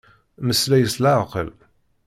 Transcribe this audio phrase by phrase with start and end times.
[0.45, 1.49] Meslay s leɛqel.